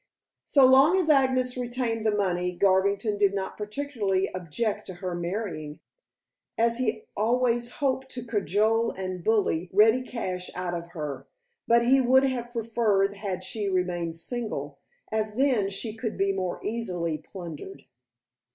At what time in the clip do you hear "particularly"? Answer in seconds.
3.55-4.33